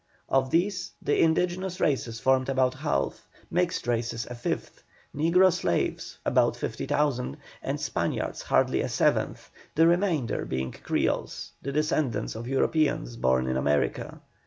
Of 0.29 0.49
these 0.49 0.93
the 0.99 1.19
indigenous 1.21 1.79
races 1.79 2.19
formed 2.19 2.49
about 2.49 2.73
half, 2.73 3.27
mixed 3.51 3.85
races 3.85 4.25
a 4.25 4.33
fifth, 4.33 4.81
negro 5.15 5.53
slaves 5.53 6.17
about 6.25 6.55
fifty 6.55 6.87
thousand, 6.87 7.37
and 7.61 7.79
Spaniards 7.79 8.41
hardly 8.41 8.81
a 8.81 8.89
seventh, 8.89 9.51
the 9.75 9.85
remainder 9.85 10.43
being 10.43 10.71
Creoles, 10.71 11.51
the 11.61 11.71
descendants 11.71 12.33
of 12.33 12.47
Europeans 12.47 13.15
born 13.15 13.45
in 13.45 13.57
America. 13.57 14.19